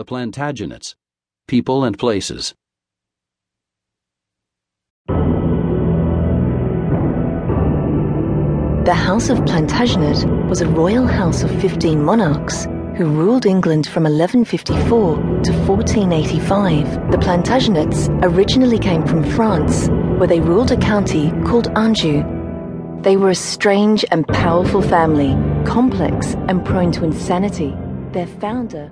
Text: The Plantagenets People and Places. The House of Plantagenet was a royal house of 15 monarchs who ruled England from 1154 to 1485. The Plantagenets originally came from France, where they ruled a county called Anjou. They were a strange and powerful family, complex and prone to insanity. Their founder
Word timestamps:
The 0.00 0.06
Plantagenets 0.06 0.94
People 1.46 1.84
and 1.84 1.98
Places. 1.98 2.54
The 8.86 8.94
House 8.94 9.28
of 9.28 9.44
Plantagenet 9.44 10.24
was 10.48 10.62
a 10.62 10.68
royal 10.68 11.06
house 11.06 11.42
of 11.42 11.50
15 11.60 12.02
monarchs 12.02 12.64
who 12.96 13.10
ruled 13.10 13.44
England 13.44 13.86
from 13.86 14.04
1154 14.04 15.16
to 15.16 15.52
1485. 15.68 17.10
The 17.10 17.18
Plantagenets 17.18 18.08
originally 18.22 18.78
came 18.78 19.06
from 19.06 19.22
France, 19.22 19.88
where 20.16 20.28
they 20.28 20.40
ruled 20.40 20.72
a 20.72 20.78
county 20.78 21.30
called 21.44 21.68
Anjou. 21.76 22.24
They 23.02 23.18
were 23.18 23.28
a 23.28 23.34
strange 23.34 24.06
and 24.10 24.26
powerful 24.28 24.80
family, 24.80 25.36
complex 25.66 26.36
and 26.48 26.64
prone 26.64 26.90
to 26.92 27.04
insanity. 27.04 27.76
Their 28.12 28.26
founder 28.26 28.90